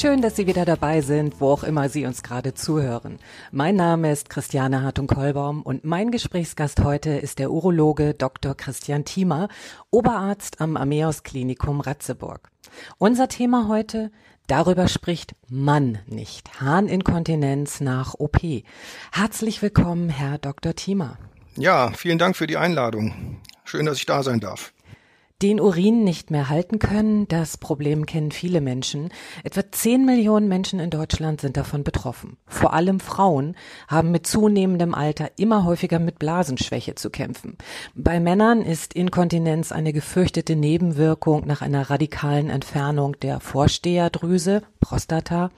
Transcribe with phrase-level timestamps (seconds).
[0.00, 3.18] Schön, dass Sie wieder dabei sind, wo auch immer Sie uns gerade zuhören.
[3.52, 8.54] Mein Name ist Christiane Hartung-Kollbaum und mein Gesprächsgast heute ist der Urologe Dr.
[8.54, 9.48] Christian Thiemer,
[9.90, 12.50] Oberarzt am Ameos Klinikum Ratzeburg.
[12.96, 14.10] Unser Thema heute
[14.46, 16.62] Darüber spricht man nicht.
[16.62, 18.38] Harninkontinenz nach OP.
[19.12, 20.74] Herzlich willkommen, Herr Dr.
[20.74, 21.18] Thiemer.
[21.56, 23.38] Ja, vielen Dank für die Einladung.
[23.64, 24.72] Schön, dass ich da sein darf.
[25.42, 29.08] Den Urin nicht mehr halten können, das Problem kennen viele Menschen.
[29.42, 32.36] Etwa 10 Millionen Menschen in Deutschland sind davon betroffen.
[32.46, 33.56] Vor allem Frauen
[33.88, 37.56] haben mit zunehmendem Alter immer häufiger mit Blasenschwäche zu kämpfen.
[37.94, 45.48] Bei Männern ist Inkontinenz eine gefürchtete Nebenwirkung nach einer radikalen Entfernung der Vorsteherdrüse, Prostata.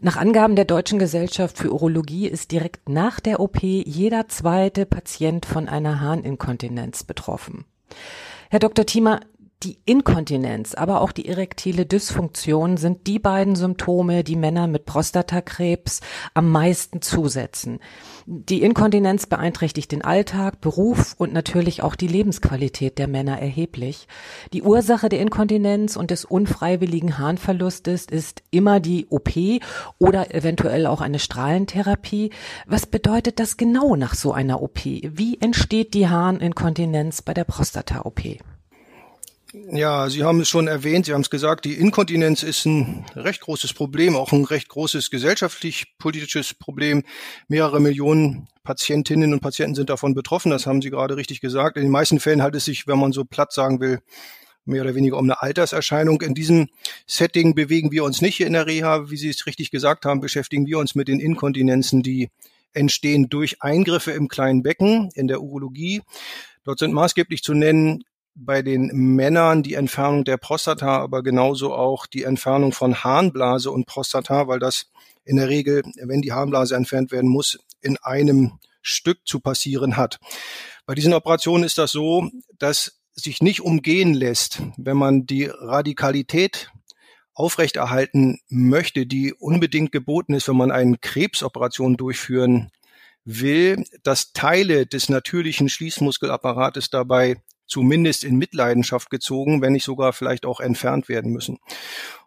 [0.00, 5.46] Nach Angaben der Deutschen Gesellschaft für Urologie ist direkt nach der OP jeder zweite Patient
[5.46, 7.66] von einer Harninkontinenz betroffen.
[8.50, 8.84] Herr Dr.
[8.86, 9.20] Thiemer,
[9.62, 16.02] die Inkontinenz, aber auch die erektile Dysfunktion sind die beiden Symptome, die Männer mit Prostatakrebs
[16.34, 17.80] am meisten zusetzen.
[18.26, 24.08] Die Inkontinenz beeinträchtigt den Alltag, Beruf und natürlich auch die Lebensqualität der Männer erheblich.
[24.52, 29.30] Die Ursache der Inkontinenz und des unfreiwilligen Harnverlustes ist immer die OP
[29.98, 32.30] oder eventuell auch eine Strahlentherapie.
[32.66, 34.84] Was bedeutet das genau nach so einer OP?
[34.84, 38.38] Wie entsteht die Harninkontinenz bei der Prostata-OP?
[39.72, 43.40] Ja, Sie haben es schon erwähnt, Sie haben es gesagt, die Inkontinenz ist ein recht
[43.40, 47.04] großes Problem, auch ein recht großes gesellschaftlich-politisches Problem.
[47.48, 51.78] Mehrere Millionen Patientinnen und Patienten sind davon betroffen, das haben Sie gerade richtig gesagt.
[51.78, 54.00] In den meisten Fällen handelt es sich, wenn man so platt sagen will,
[54.66, 56.20] mehr oder weniger um eine Alterserscheinung.
[56.20, 56.68] In diesem
[57.06, 59.08] Setting bewegen wir uns nicht hier in der Reha.
[59.08, 62.28] Wie Sie es richtig gesagt haben, beschäftigen wir uns mit den Inkontinenzen, die
[62.74, 66.02] entstehen durch Eingriffe im kleinen Becken in der Urologie.
[66.64, 68.04] Dort sind maßgeblich zu nennen
[68.36, 73.86] bei den Männern die Entfernung der Prostata, aber genauso auch die Entfernung von Harnblase und
[73.86, 74.90] Prostata, weil das
[75.24, 80.20] in der Regel, wenn die Harnblase entfernt werden muss, in einem Stück zu passieren hat.
[80.84, 86.70] Bei diesen Operationen ist das so, dass sich nicht umgehen lässt, wenn man die Radikalität
[87.32, 92.70] aufrechterhalten möchte, die unbedingt geboten ist, wenn man eine Krebsoperation durchführen
[93.24, 97.36] will, dass Teile des natürlichen Schließmuskelapparates dabei
[97.66, 101.58] zumindest in Mitleidenschaft gezogen, wenn nicht sogar vielleicht auch entfernt werden müssen.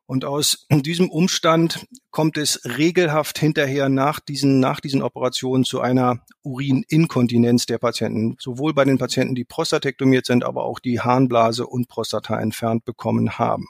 [0.09, 6.25] Und aus diesem Umstand kommt es regelhaft hinterher nach diesen, nach diesen Operationen zu einer
[6.41, 8.35] Urininkontinenz der Patienten.
[8.39, 13.37] Sowohl bei den Patienten, die prostatektomiert sind, aber auch die Harnblase und Prostata entfernt bekommen
[13.37, 13.67] haben.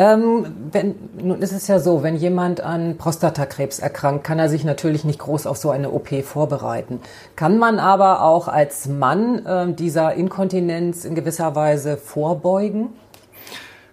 [0.00, 4.64] Ähm, wenn, nun ist es ja so, wenn jemand an Prostatakrebs erkrankt, kann er sich
[4.64, 7.00] natürlich nicht groß auf so eine OP vorbereiten.
[7.36, 12.88] Kann man aber auch als Mann äh, dieser Inkontinenz in gewisser Weise vorbeugen?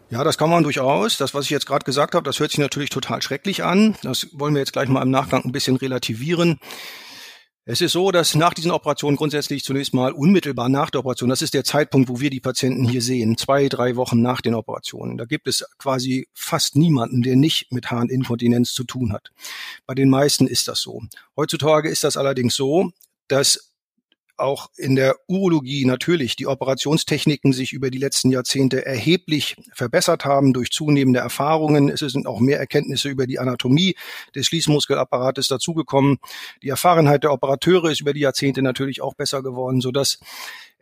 [0.09, 1.17] Ja, das kann man durchaus.
[1.17, 3.97] Das, was ich jetzt gerade gesagt habe, das hört sich natürlich total schrecklich an.
[4.01, 6.57] Das wollen wir jetzt gleich mal im Nachgang ein bisschen relativieren.
[7.69, 11.41] Es ist so, dass nach diesen Operationen grundsätzlich zunächst mal unmittelbar nach der Operation, das
[11.41, 15.17] ist der Zeitpunkt, wo wir die Patienten hier sehen, zwei, drei Wochen nach den Operationen,
[15.17, 19.33] da gibt es quasi fast niemanden, der nicht mit Harninkontinenz zu tun hat.
[19.85, 21.01] Bei den meisten ist das so.
[21.35, 22.91] Heutzutage ist das allerdings so,
[23.27, 23.66] dass
[24.37, 30.53] auch in der Urologie natürlich die Operationstechniken sich über die letzten Jahrzehnte erheblich verbessert haben
[30.53, 31.89] durch zunehmende Erfahrungen.
[31.89, 33.95] Es sind auch mehr Erkenntnisse über die Anatomie
[34.35, 36.17] des Schließmuskelapparates dazugekommen.
[36.63, 40.19] Die Erfahrenheit der Operateure ist über die Jahrzehnte natürlich auch besser geworden, sodass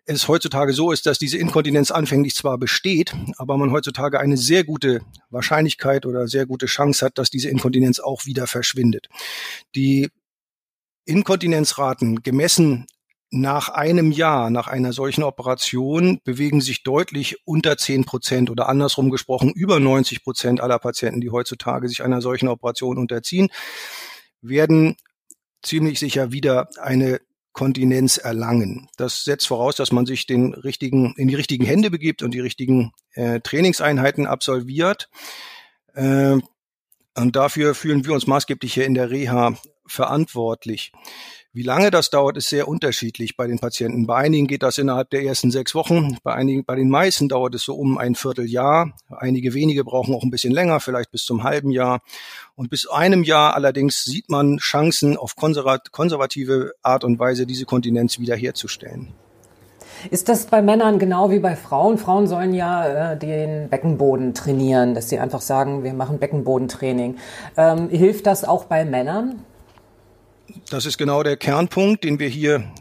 [0.06, 4.64] es heutzutage so ist, dass diese Inkontinenz anfänglich zwar besteht, aber man heutzutage eine sehr
[4.64, 9.08] gute Wahrscheinlichkeit oder sehr gute Chance hat, dass diese Inkontinenz auch wieder verschwindet.
[9.74, 10.10] Die
[11.06, 12.86] Inkontinenzraten gemessen
[13.32, 19.10] nach einem Jahr, nach einer solchen Operation, bewegen sich deutlich unter 10 Prozent oder andersrum
[19.10, 23.50] gesprochen über 90 Prozent aller Patienten, die heutzutage sich einer solchen Operation unterziehen,
[24.42, 24.96] werden
[25.64, 27.20] ziemlich sicher wieder eine
[27.52, 28.90] Kontinenz erlangen.
[28.98, 32.42] Das setzt voraus, dass man sich den richtigen, in die richtigen Hände begibt und die
[32.42, 35.10] richtigen äh, Trainingseinheiten absolviert.
[35.94, 36.38] Äh,
[37.16, 39.58] und dafür fühlen wir uns maßgeblich hier in der Reha
[39.88, 40.92] verantwortlich.
[41.56, 44.06] Wie lange das dauert, ist sehr unterschiedlich bei den Patienten.
[44.06, 47.56] Bei einigen geht das innerhalb der ersten sechs Wochen, bei einigen, bei den meisten dauert
[47.56, 48.92] es so um ein Vierteljahr.
[49.08, 52.02] Einige wenige brauchen auch ein bisschen länger, vielleicht bis zum halben Jahr.
[52.56, 58.20] Und bis einem Jahr allerdings sieht man Chancen, auf konservative Art und Weise diese Kontinenz
[58.20, 59.14] wiederherzustellen.
[60.12, 61.98] Ist das bei Männern genau wie bei Frauen?
[61.98, 67.16] Frauen sollen ja äh, den Beckenboden trainieren, dass sie einfach sagen, wir machen Beckenbodentraining.
[67.56, 69.40] Ähm, hilft das auch bei Männern?
[70.70, 72.74] Das ist genau der Kernpunkt, den wir hier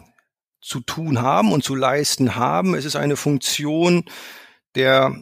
[0.60, 2.74] zu tun haben und zu leisten haben.
[2.74, 4.04] Es ist eine Funktion
[4.74, 5.14] der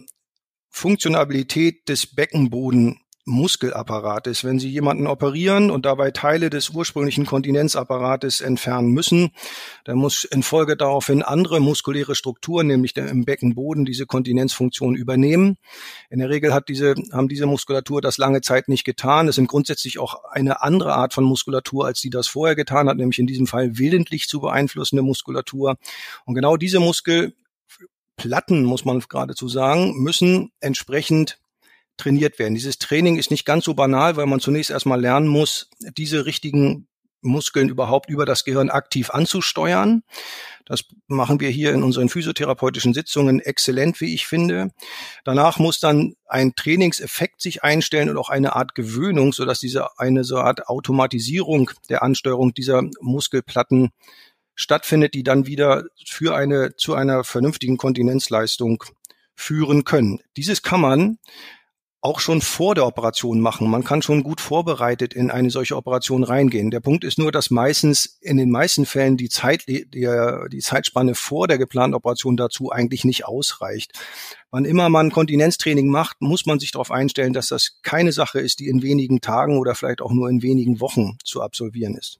[0.70, 4.42] Funktionabilität des Beckenboden Muskelapparates.
[4.42, 9.30] Wenn Sie jemanden operieren und dabei Teile des ursprünglichen Kontinenzapparates entfernen müssen,
[9.84, 15.56] dann muss in Folge daraufhin andere muskuläre Strukturen, nämlich im Beckenboden, diese Kontinenzfunktion übernehmen.
[16.10, 19.28] In der Regel hat diese, haben diese Muskulatur das lange Zeit nicht getan.
[19.28, 22.96] Es sind grundsätzlich auch eine andere Art von Muskulatur, als die das vorher getan hat,
[22.96, 25.76] nämlich in diesem Fall willentlich zu beeinflussende Muskulatur.
[26.24, 31.38] Und genau diese Muskelplatten, muss man geradezu sagen, müssen entsprechend
[32.02, 32.54] trainiert werden.
[32.54, 36.88] Dieses Training ist nicht ganz so banal, weil man zunächst erstmal lernen muss, diese richtigen
[37.20, 40.02] Muskeln überhaupt über das Gehirn aktiv anzusteuern.
[40.66, 44.70] Das machen wir hier in unseren physiotherapeutischen Sitzungen exzellent, wie ich finde.
[45.24, 50.24] Danach muss dann ein Trainingseffekt sich einstellen und auch eine Art Gewöhnung, sodass diese eine
[50.24, 53.90] so Art Automatisierung der Ansteuerung dieser Muskelplatten
[54.54, 58.82] stattfindet, die dann wieder für eine, zu einer vernünftigen Kontinenzleistung
[59.34, 60.20] führen können.
[60.36, 61.18] Dieses kann man
[62.02, 63.70] auch schon vor der Operation machen.
[63.70, 66.72] Man kann schon gut vorbereitet in eine solche Operation reingehen.
[66.72, 71.14] Der Punkt ist nur, dass meistens in den meisten Fällen die Zeit, die, die Zeitspanne
[71.14, 73.92] vor der geplanten Operation dazu eigentlich nicht ausreicht.
[74.50, 78.58] Wann immer man Kontinenztraining macht, muss man sich darauf einstellen, dass das keine Sache ist,
[78.58, 82.18] die in wenigen Tagen oder vielleicht auch nur in wenigen Wochen zu absolvieren ist.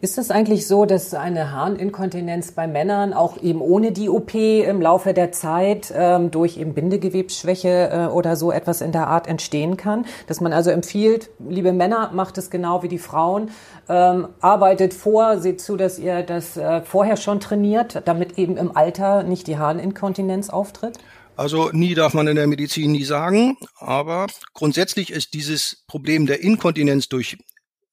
[0.00, 4.80] Ist es eigentlich so, dass eine Harninkontinenz bei Männern auch eben ohne die OP im
[4.80, 9.76] Laufe der Zeit ähm, durch eben Bindegewebsschwäche äh, oder so etwas in der Art entstehen
[9.76, 10.06] kann?
[10.26, 13.50] Dass man also empfiehlt, liebe Männer, macht es genau wie die Frauen,
[13.88, 18.76] ähm, arbeitet vor, seht zu, dass ihr das äh, vorher schon trainiert, damit eben im
[18.76, 20.98] Alter nicht die Harninkontinenz auftritt?
[21.36, 26.42] Also nie darf man in der Medizin nie sagen, aber grundsätzlich ist dieses Problem der
[26.42, 27.38] Inkontinenz durch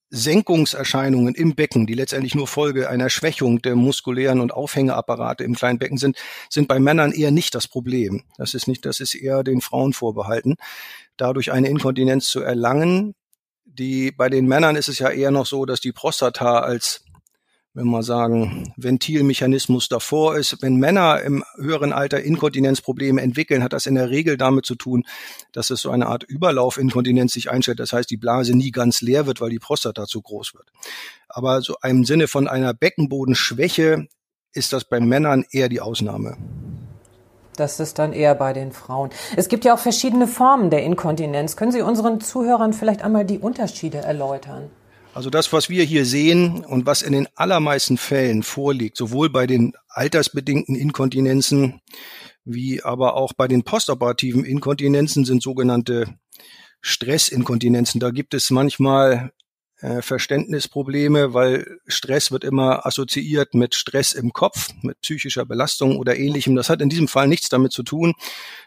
[0.09, 5.79] Senkungserscheinungen im Becken, die letztendlich nur Folge einer Schwächung der muskulären und Aufhängeapparate im kleinen
[5.79, 6.17] Becken sind,
[6.49, 8.23] sind bei Männern eher nicht das Problem.
[8.37, 10.55] Das ist nicht, das ist eher den Frauen vorbehalten.
[11.17, 13.15] Dadurch eine Inkontinenz zu erlangen,
[13.65, 17.03] die bei den Männern ist es ja eher noch so, dass die Prostata als
[17.77, 20.63] wenn man sagen, Ventilmechanismus davor ist.
[20.63, 25.05] Wenn Männer im höheren Alter Inkontinenzprobleme entwickeln, hat das in der Regel damit zu tun,
[25.51, 27.79] dass es so eine Art Überlaufinkontinenz sich einstellt.
[27.79, 30.71] Das heißt, die Blase nie ganz leer wird, weil die Prostata zu groß wird.
[31.29, 34.07] Aber so im Sinne von einer Beckenbodenschwäche
[34.53, 36.35] ist das bei Männern eher die Ausnahme.
[37.57, 39.11] Das ist dann eher bei den Frauen.
[39.35, 41.55] Es gibt ja auch verschiedene Formen der Inkontinenz.
[41.55, 44.71] Können Sie unseren Zuhörern vielleicht einmal die Unterschiede erläutern?
[45.17, 49.47] Also das, was wir hier sehen und was in den allermeisten Fällen vorliegt, sowohl bei
[49.47, 51.81] den altersbedingten Inkontinenzen
[52.45, 56.19] wie aber auch bei den postoperativen Inkontinenzen sind sogenannte
[56.81, 57.99] Stressinkontinenzen.
[57.99, 59.31] Da gibt es manchmal
[59.79, 66.55] Verständnisprobleme, weil Stress wird immer assoziiert mit Stress im Kopf, mit psychischer Belastung oder ähnlichem.
[66.55, 68.15] Das hat in diesem Fall nichts damit zu tun.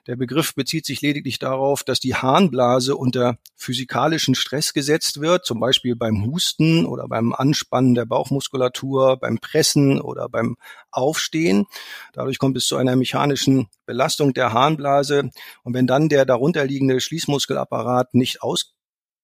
[0.07, 5.59] Der Begriff bezieht sich lediglich darauf, dass die Harnblase unter physikalischen Stress gesetzt wird, zum
[5.59, 10.57] Beispiel beim Husten oder beim Anspannen der Bauchmuskulatur, beim Pressen oder beim
[10.93, 11.67] Aufstehen.
[12.13, 15.31] Dadurch kommt es zu einer mechanischen Belastung der Harnblase.
[15.65, 18.75] Und wenn dann der darunterliegende Schließmuskelapparat nicht aus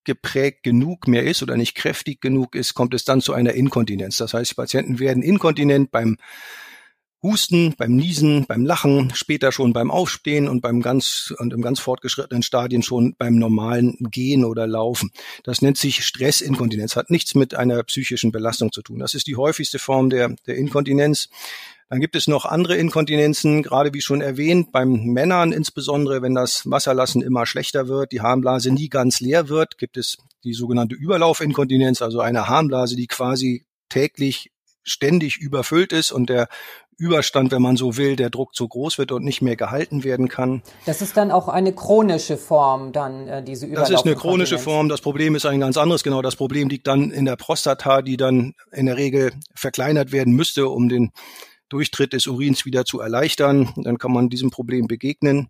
[0.06, 4.16] geprägt genug mehr ist oder nicht kräftig genug ist, kommt es dann zu einer Inkontinenz.
[4.16, 6.16] Das heißt, Patienten werden inkontinent beim
[7.22, 11.80] Husten, beim Niesen, beim Lachen, später schon beim Aufstehen und beim ganz und im ganz
[11.80, 15.10] fortgeschrittenen Stadien schon beim normalen Gehen oder Laufen.
[15.42, 19.00] Das nennt sich Stressinkontinenz, hat nichts mit einer psychischen Belastung zu tun.
[19.00, 21.28] Das ist die häufigste Form der, der Inkontinenz.
[21.88, 26.69] Dann gibt es noch andere Inkontinenzen, gerade wie schon erwähnt, beim Männern insbesondere, wenn das
[26.69, 32.02] Wasserlassen immer schlechter wird, die Harnblase nie ganz leer wird, gibt es die sogenannte Überlaufinkontinenz,
[32.02, 34.50] also eine Harnblase, die quasi täglich
[34.83, 36.49] ständig überfüllt ist und der
[36.99, 40.28] Überstand, wenn man so will, der Druck zu groß wird und nicht mehr gehalten werden
[40.28, 40.62] kann.
[40.87, 44.59] Das ist dann auch eine chronische Form, dann äh, diese Überlauf Das ist eine chronische
[44.59, 44.88] Form.
[44.88, 46.05] Das Problem ist ein ganz anderes.
[46.05, 50.33] Genau, das Problem liegt dann in der Prostata, die dann in der Regel verkleinert werden
[50.33, 51.12] müsste, um den
[51.68, 53.73] Durchtritt des Urins wieder zu erleichtern.
[53.76, 55.49] Dann kann man diesem Problem begegnen.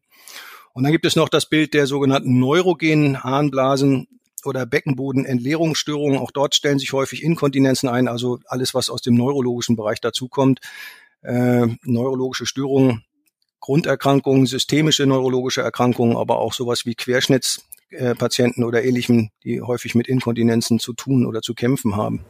[0.73, 4.08] Und dann gibt es noch das Bild der sogenannten neurogenen Harnblasen.
[4.44, 6.18] oder Beckenbodenentleerungsstörungen.
[6.18, 10.61] Auch dort stellen sich häufig Inkontinenzen ein, also alles, was aus dem neurologischen Bereich dazukommt.
[11.23, 13.04] Äh, neurologische Störungen,
[13.58, 20.78] Grunderkrankungen, systemische neurologische Erkrankungen, aber auch sowas wie Querschnittspatienten oder ähnlichem, die häufig mit Inkontinenzen
[20.78, 22.25] zu tun oder zu kämpfen haben.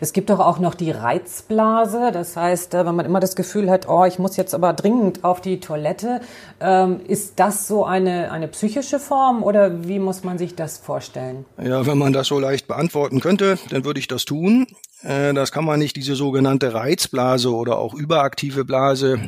[0.00, 2.10] Es gibt doch auch noch die Reizblase.
[2.12, 5.24] Das heißt, äh, wenn man immer das Gefühl hat, oh, ich muss jetzt aber dringend
[5.24, 6.20] auf die Toilette,
[6.60, 11.44] ähm, ist das so eine, eine psychische Form oder wie muss man sich das vorstellen?
[11.62, 14.66] Ja, wenn man das so leicht beantworten könnte, dann würde ich das tun.
[15.02, 15.96] Äh, das kann man nicht.
[15.96, 19.20] Diese sogenannte Reizblase oder auch überaktive Blase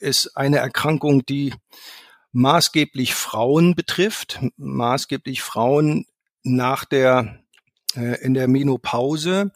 [0.00, 1.54] ist eine Erkrankung, die
[2.32, 6.06] maßgeblich Frauen betrifft, maßgeblich Frauen
[6.42, 7.43] nach der
[7.96, 9.52] in der Menopause.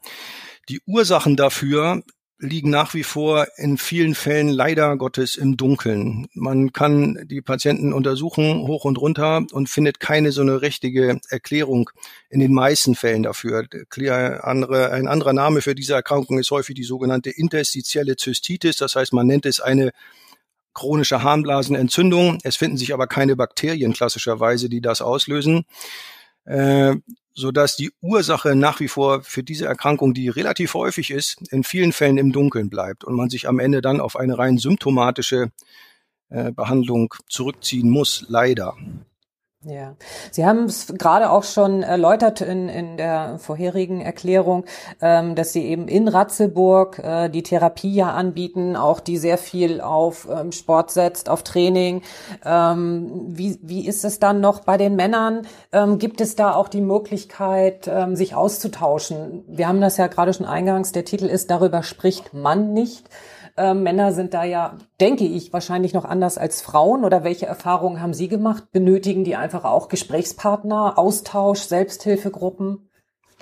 [0.69, 2.03] Die Ursachen dafür
[2.41, 6.29] liegen nach wie vor in vielen Fällen leider Gottes im Dunkeln.
[6.35, 11.91] Man kann die Patienten untersuchen, hoch und runter, und findet keine so eine richtige Erklärung
[12.31, 13.67] in den meisten Fällen dafür.
[13.91, 18.77] Ein anderer Name für diese Erkrankung ist häufig die sogenannte interstitielle Zystitis.
[18.77, 19.91] Das heißt, man nennt es eine
[20.75, 22.39] chronische Harnblasenentzündung.
[22.45, 25.65] Es finden sich aber keine Bakterien klassischerweise, die das auslösen.
[26.45, 26.95] Äh,
[27.39, 31.63] so dass die Ursache nach wie vor für diese Erkrankung, die relativ häufig ist, in
[31.63, 35.53] vielen Fällen im Dunkeln bleibt und man sich am Ende dann auf eine rein symptomatische
[36.31, 38.77] äh, Behandlung zurückziehen muss, leider.
[39.65, 39.97] Ja,
[40.31, 44.65] Sie haben es gerade auch schon erläutert in, in der vorherigen Erklärung,
[45.03, 49.81] ähm, dass Sie eben in Ratzeburg äh, die Therapie ja anbieten, auch die sehr viel
[49.81, 52.03] auf ähm, Sport setzt, auf Training.
[52.45, 55.45] Ähm, wie, wie ist es dann noch bei den Männern?
[55.73, 59.43] Ähm, gibt es da auch die Möglichkeit, ähm, sich auszutauschen?
[59.49, 63.09] Wir haben das ja gerade schon eingangs, der Titel ist, darüber spricht man nicht.
[63.59, 67.05] Äh, Männer sind da ja, denke ich, wahrscheinlich noch anders als Frauen.
[67.05, 68.71] Oder welche Erfahrungen haben Sie gemacht?
[68.73, 72.89] Benötigen die einfach auch Gesprächspartner, Austausch, Selbsthilfegruppen?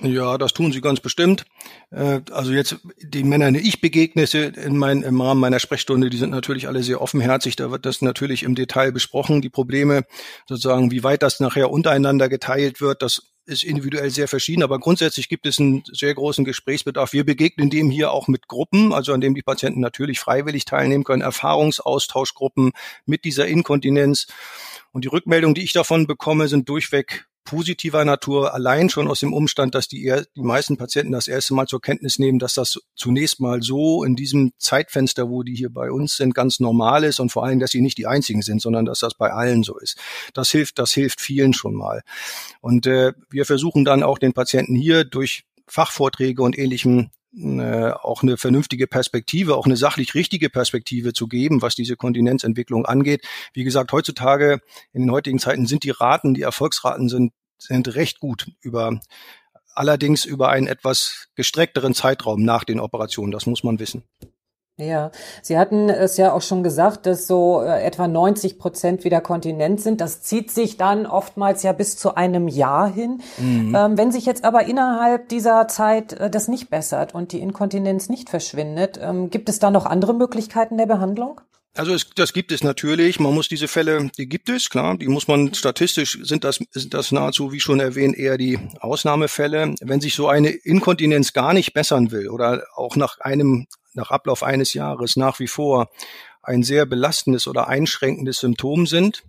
[0.03, 1.47] Ja, das tun sie ganz bestimmt.
[1.91, 6.19] Äh, also jetzt die Männer, die ich begegne in mein, im Rahmen meiner Sprechstunde, die
[6.19, 7.57] sind natürlich alle sehr offenherzig.
[7.57, 9.41] Da wird das natürlich im Detail besprochen.
[9.41, 10.05] Die Probleme
[10.47, 15.29] sozusagen, wie weit das nachher untereinander geteilt wird, das ist individuell sehr verschieden, aber grundsätzlich
[15.29, 17.13] gibt es einen sehr großen Gesprächsbedarf.
[17.13, 21.05] Wir begegnen dem hier auch mit Gruppen, also an dem die Patienten natürlich freiwillig teilnehmen
[21.05, 22.73] können, Erfahrungsaustauschgruppen
[23.05, 24.27] mit dieser Inkontinenz.
[24.93, 29.33] Und die Rückmeldungen, die ich davon bekomme, sind durchweg positiver Natur, allein schon aus dem
[29.33, 33.41] Umstand, dass die, die meisten Patienten das erste Mal zur Kenntnis nehmen, dass das zunächst
[33.41, 37.33] mal so in diesem Zeitfenster, wo die hier bei uns sind, ganz normal ist und
[37.33, 39.97] vor allem, dass sie nicht die einzigen sind, sondern dass das bei allen so ist.
[40.35, 42.03] Das hilft, das hilft vielen schon mal.
[42.61, 48.23] Und äh, wir versuchen dann auch den Patienten hier durch Fachvorträge und ähnlichem äh, auch
[48.23, 53.27] eine vernünftige Perspektive, auch eine sachlich richtige Perspektive zu geben, was diese Kontinenzentwicklung angeht.
[53.53, 54.61] Wie gesagt, heutzutage,
[54.93, 59.01] in den heutigen Zeiten sind die Raten, die Erfolgsraten sind, sind recht gut über
[59.75, 63.33] allerdings über einen etwas gestreckteren Zeitraum nach den Operationen.
[63.33, 64.05] Das muss man wissen.
[64.79, 69.23] Ja, Sie hatten es ja auch schon gesagt, dass so äh, etwa 90 Prozent wieder
[69.23, 70.03] Kontinent sind.
[70.03, 73.23] Das zieht sich dann oftmals ja bis zu einem Jahr hin.
[73.39, 73.75] Mhm.
[73.75, 78.11] Ähm, wenn sich jetzt aber innerhalb dieser Zeit äh, das nicht bessert und die Inkontinenz
[78.11, 81.41] nicht verschwindet, ähm, gibt es da noch andere Möglichkeiten der Behandlung?
[81.75, 83.19] Also es, das gibt es natürlich.
[83.19, 84.99] Man muss diese Fälle, die gibt es, klar.
[84.99, 89.75] Die muss man statistisch sind das sind das nahezu, wie schon erwähnt, eher die Ausnahmefälle.
[89.81, 93.67] Wenn sich so eine Inkontinenz gar nicht bessern will oder auch nach einem
[93.97, 95.89] nach Ablauf eines Jahres nach wie vor
[96.43, 99.25] ein sehr belastendes oder einschränkendes Symptom sind,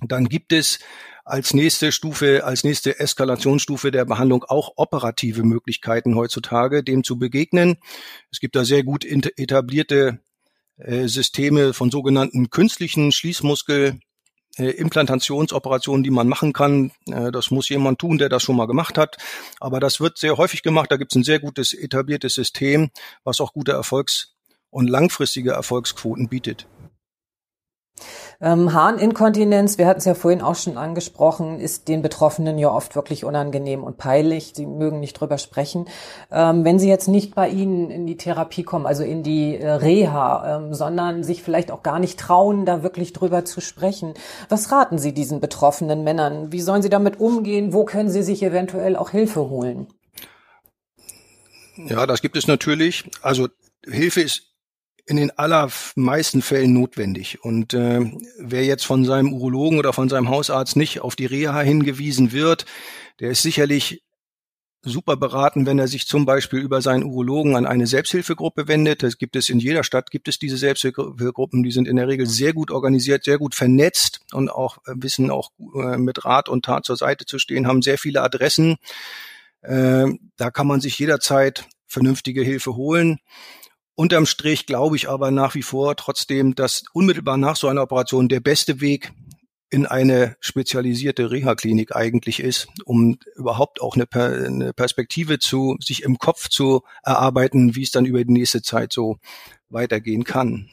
[0.00, 0.78] dann gibt es
[1.24, 7.78] als nächste Stufe, als nächste Eskalationsstufe der Behandlung auch operative Möglichkeiten heutzutage, dem zu begegnen.
[8.30, 10.20] Es gibt da sehr gut etablierte
[10.76, 14.00] äh, Systeme von sogenannten künstlichen Schließmuskel
[14.58, 16.92] Implantationsoperationen, die man machen kann.
[17.06, 19.16] Äh, das muss jemand tun, der das schon mal gemacht hat.
[19.60, 20.90] Aber das wird sehr häufig gemacht.
[20.90, 22.90] Da gibt es ein sehr gutes etabliertes System,
[23.24, 24.34] was auch gute Erfolgs-
[24.70, 26.66] und langfristige Erfolgsquoten bietet.
[28.44, 32.94] Ähm, Harninkontinenz, wir hatten es ja vorhin auch schon angesprochen, ist den Betroffenen ja oft
[32.94, 34.52] wirklich unangenehm und peinlich.
[34.54, 35.86] Sie mögen nicht drüber sprechen.
[36.30, 39.70] Ähm, wenn sie jetzt nicht bei Ihnen in die Therapie kommen, also in die äh,
[39.70, 44.12] Reha, ähm, sondern sich vielleicht auch gar nicht trauen, da wirklich drüber zu sprechen,
[44.50, 46.52] was raten Sie diesen betroffenen Männern?
[46.52, 47.72] Wie sollen sie damit umgehen?
[47.72, 49.86] Wo können sie sich eventuell auch Hilfe holen?
[51.76, 53.10] Ja, das gibt es natürlich.
[53.22, 53.48] Also
[53.86, 54.53] Hilfe ist
[55.06, 57.42] in den allermeisten Fällen notwendig.
[57.42, 58.00] Und äh,
[58.38, 62.64] wer jetzt von seinem Urologen oder von seinem Hausarzt nicht auf die Reha hingewiesen wird,
[63.20, 64.02] der ist sicherlich
[64.84, 69.02] super beraten, wenn er sich zum Beispiel über seinen Urologen an eine Selbsthilfegruppe wendet.
[69.02, 72.26] Das gibt es in jeder Stadt, gibt es diese Selbsthilfegruppen, die sind in der Regel
[72.26, 76.64] sehr gut organisiert, sehr gut vernetzt und auch äh, wissen auch äh, mit Rat und
[76.64, 78.76] Tat zur Seite zu stehen, haben sehr viele Adressen.
[79.62, 80.06] Äh,
[80.36, 83.20] da kann man sich jederzeit vernünftige Hilfe holen.
[83.96, 88.28] Unterm Strich glaube ich aber nach wie vor trotzdem, dass unmittelbar nach so einer Operation
[88.28, 89.12] der beste Weg
[89.70, 96.18] in eine spezialisierte Reha-Klinik eigentlich ist, um überhaupt auch eine, eine, Perspektive zu, sich im
[96.18, 99.18] Kopf zu erarbeiten, wie es dann über die nächste Zeit so
[99.68, 100.70] weitergehen kann.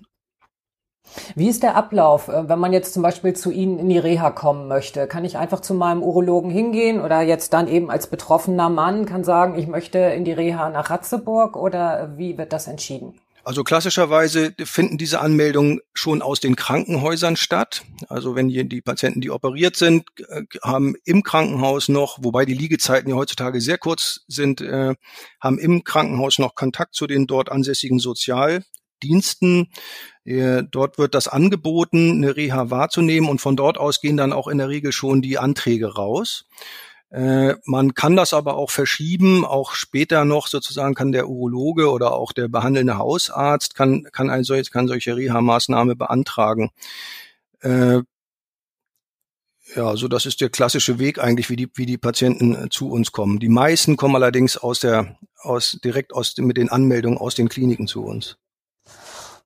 [1.36, 4.32] Wie ist der Ablauf, äh, wenn man jetzt zum Beispiel zu Ihnen in die Reha
[4.32, 5.08] kommen möchte?
[5.08, 9.24] Kann ich einfach zu meinem Urologen hingehen oder jetzt dann eben als betroffener Mann kann
[9.24, 13.14] sagen, ich möchte in die Reha nach Ratzeburg oder wie wird das entschieden?
[13.44, 17.84] Also klassischerweise finden diese Anmeldungen schon aus den Krankenhäusern statt.
[18.08, 22.54] Also wenn die, die Patienten, die operiert sind, äh, haben im Krankenhaus noch, wobei die
[22.54, 24.94] Liegezeiten ja heutzutage sehr kurz sind, äh,
[25.40, 28.72] haben im Krankenhaus noch Kontakt zu den dort ansässigen Sozialdiensten.
[30.24, 34.48] Äh, dort wird das angeboten, eine Reha wahrzunehmen und von dort aus gehen dann auch
[34.48, 36.46] in der Regel schon die Anträge raus.
[37.12, 42.14] Äh, man kann das aber auch verschieben, auch später noch sozusagen kann der Urologe oder
[42.14, 46.70] auch der behandelnde Hausarzt kann, kann, ein kann solche Reha-Maßnahme beantragen.
[47.60, 48.02] Äh,
[49.76, 53.12] ja, so das ist der klassische Weg eigentlich, wie die, wie die Patienten zu uns
[53.12, 53.40] kommen.
[53.40, 57.88] Die meisten kommen allerdings aus der, aus, direkt aus, mit den Anmeldungen aus den Kliniken
[57.88, 58.38] zu uns.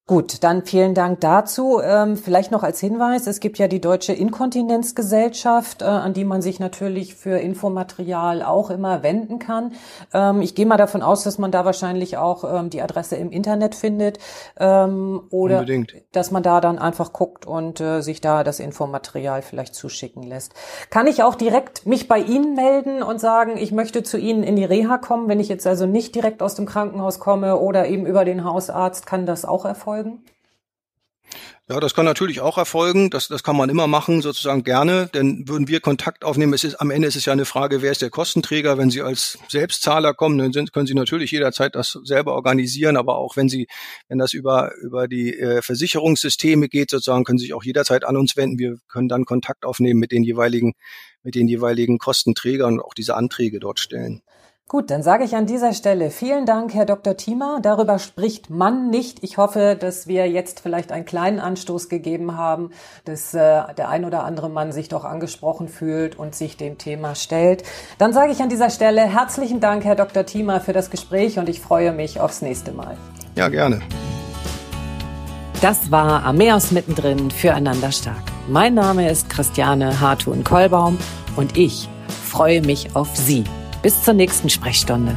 [0.07, 1.81] Gut, dann vielen Dank dazu.
[1.83, 6.43] Ähm, vielleicht noch als Hinweis, es gibt ja die Deutsche Inkontinenzgesellschaft, äh, an die man
[6.43, 9.73] sich natürlich für Infomaterial auch immer wenden kann.
[10.13, 13.31] Ähm, ich gehe mal davon aus, dass man da wahrscheinlich auch ähm, die Adresse im
[13.31, 14.19] Internet findet
[14.59, 15.95] ähm, oder Unbedingt.
[16.11, 20.53] dass man da dann einfach guckt und äh, sich da das Infomaterial vielleicht zuschicken lässt.
[20.91, 24.55] Kann ich auch direkt mich bei Ihnen melden und sagen, ich möchte zu Ihnen in
[24.55, 28.05] die Reha kommen, wenn ich jetzt also nicht direkt aus dem Krankenhaus komme oder eben
[28.05, 29.94] über den Hausarzt, kann das auch erfolgen?
[29.95, 30.23] Erfolgen?
[31.67, 33.09] Ja, das kann natürlich auch erfolgen.
[33.09, 35.09] Das, das kann man immer machen, sozusagen gerne.
[35.15, 37.91] Denn würden wir Kontakt aufnehmen, es ist, am Ende ist es ja eine Frage, wer
[37.91, 38.77] ist der Kostenträger?
[38.77, 42.97] Wenn Sie als Selbstzahler kommen, dann sind, können Sie natürlich jederzeit das selber organisieren.
[42.97, 43.65] Aber auch wenn Sie,
[44.07, 48.15] wenn das über, über die äh, Versicherungssysteme geht, sozusagen, können Sie sich auch jederzeit an
[48.15, 48.59] uns wenden.
[48.59, 50.73] Wir können dann Kontakt aufnehmen mit den jeweiligen,
[51.23, 54.21] mit den jeweiligen Kostenträgern und auch diese Anträge dort stellen.
[54.75, 57.15] Gut, dann sage ich an dieser Stelle vielen Dank, Herr Dr.
[57.15, 57.59] Thiemer.
[57.61, 59.23] Darüber spricht man nicht.
[59.23, 62.71] Ich hoffe, dass wir jetzt vielleicht einen kleinen Anstoß gegeben haben,
[63.05, 67.15] dass äh, der ein oder andere Mann sich doch angesprochen fühlt und sich dem Thema
[67.15, 67.63] stellt.
[67.99, 70.25] Dann sage ich an dieser Stelle herzlichen Dank, Herr Dr.
[70.25, 72.97] Thiemer, für das Gespräch und ich freue mich aufs nächste Mal.
[73.37, 73.79] Ja, gerne.
[75.61, 78.23] Das war Ameos mittendrin füreinander stark.
[78.49, 80.97] Mein Name ist Christiane Hartun-Kollbaum
[81.37, 81.87] und ich
[82.29, 83.45] freue mich auf Sie
[83.85, 85.15] bis zur nächsten Sprechstunde.